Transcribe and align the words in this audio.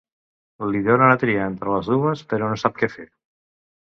Li 0.69 0.79
donen 0.87 1.13
a 1.15 1.19
triar 1.25 1.43
entre 1.49 1.75
les 1.75 1.91
dues, 1.93 2.25
però 2.33 2.49
no 2.55 2.59
sap 2.63 2.81
què 2.81 2.91
fer. 2.97 3.07